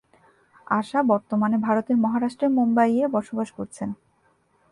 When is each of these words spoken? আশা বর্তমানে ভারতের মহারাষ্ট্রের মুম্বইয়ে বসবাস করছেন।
আশা 0.71 0.99
বর্তমানে 1.03 1.57
ভারতের 1.57 1.97
মহারাষ্ট্রের 1.97 2.51
মুম্বইয়ে 2.51 3.05
বসবাস 3.07 3.49
করছেন। 3.51 3.89